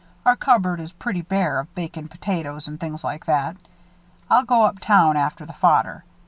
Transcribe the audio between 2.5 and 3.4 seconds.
and things like